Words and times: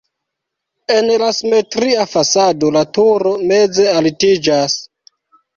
En 0.93 1.11
la 1.23 1.27
simetria 1.39 2.07
fasado 2.15 2.71
la 2.79 2.83
turo 2.99 3.35
meze 3.53 3.87
altiĝas. 4.01 4.81